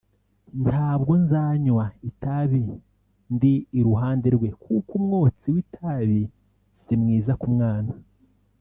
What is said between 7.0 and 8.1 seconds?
mwiza ku mwana